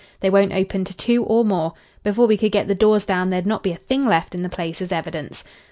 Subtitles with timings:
[0.21, 1.73] They won't open to two or more.
[2.01, 4.49] Before we could get the doors down there'd not be a thing left in the
[4.49, 5.43] place as evidence."